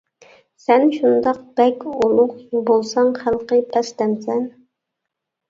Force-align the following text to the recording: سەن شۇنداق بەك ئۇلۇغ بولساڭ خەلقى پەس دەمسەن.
سەن 0.61 0.85
شۇنداق 0.95 1.43
بەك 1.61 1.85
ئۇلۇغ 1.91 2.33
بولساڭ 2.71 3.13
خەلقى 3.21 3.61
پەس 3.77 3.93
دەمسەن. 4.03 4.43